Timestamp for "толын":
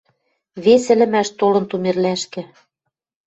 1.39-1.65